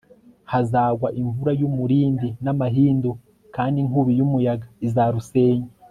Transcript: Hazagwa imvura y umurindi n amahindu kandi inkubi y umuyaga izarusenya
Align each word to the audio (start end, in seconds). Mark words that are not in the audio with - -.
Hazagwa 0.51 1.07
imvura 1.21 1.51
y 1.59 1.63
umurindi 1.69 2.27
n 2.43 2.45
amahindu 2.53 3.09
kandi 3.55 3.75
inkubi 3.83 4.11
y 4.15 4.23
umuyaga 4.25 4.65
izarusenya 4.87 5.69